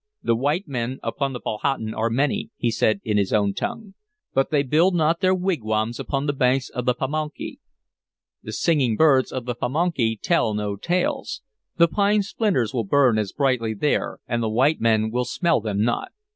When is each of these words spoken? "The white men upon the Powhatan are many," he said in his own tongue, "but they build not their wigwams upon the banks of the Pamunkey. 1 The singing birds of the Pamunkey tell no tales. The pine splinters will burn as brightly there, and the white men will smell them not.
"The 0.23 0.35
white 0.35 0.67
men 0.67 0.97
upon 1.03 1.33
the 1.33 1.39
Powhatan 1.39 1.93
are 1.93 2.09
many," 2.09 2.49
he 2.57 2.71
said 2.71 3.01
in 3.03 3.17
his 3.17 3.31
own 3.31 3.53
tongue, 3.53 3.93
"but 4.33 4.49
they 4.49 4.63
build 4.63 4.95
not 4.95 5.19
their 5.19 5.35
wigwams 5.35 5.99
upon 5.99 6.25
the 6.25 6.33
banks 6.33 6.69
of 6.69 6.85
the 6.85 6.95
Pamunkey. 6.95 7.57
1 7.59 7.59
The 8.41 8.51
singing 8.53 8.95
birds 8.95 9.31
of 9.31 9.45
the 9.45 9.53
Pamunkey 9.53 10.19
tell 10.19 10.55
no 10.55 10.75
tales. 10.75 11.43
The 11.77 11.87
pine 11.87 12.23
splinters 12.23 12.73
will 12.73 12.83
burn 12.83 13.19
as 13.19 13.31
brightly 13.31 13.75
there, 13.75 14.17
and 14.27 14.41
the 14.41 14.49
white 14.49 14.81
men 14.81 15.11
will 15.11 15.23
smell 15.25 15.61
them 15.61 15.83
not. 15.83 16.11